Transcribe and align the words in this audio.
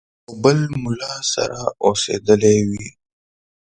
یو 0.25 0.33
بل 0.43 0.59
مُلا 0.83 1.13
سره 1.33 1.61
اوسېدلی 1.85 2.57
وي. 2.69 2.87